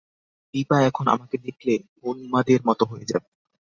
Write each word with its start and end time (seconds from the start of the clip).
দিপা 0.53 0.77
এখন 0.89 1.05
আমাকে 1.07 1.35
দেখলে 1.45 1.73
উন্মাদের 2.03 2.59
মতো 2.67 2.83
হয়ে 2.85 3.09
যাবে। 3.11 3.27